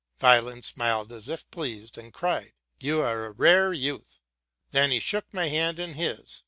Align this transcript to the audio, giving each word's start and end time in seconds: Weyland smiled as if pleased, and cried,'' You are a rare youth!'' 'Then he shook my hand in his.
Weyland 0.19 0.65
smiled 0.65 1.11
as 1.13 1.29
if 1.29 1.47
pleased, 1.51 1.95
and 1.95 2.11
cried,'' 2.11 2.53
You 2.79 3.01
are 3.01 3.23
a 3.27 3.31
rare 3.33 3.71
youth!'' 3.71 4.19
'Then 4.71 4.89
he 4.89 4.99
shook 4.99 5.31
my 5.31 5.47
hand 5.47 5.77
in 5.77 5.93
his. 5.93 6.39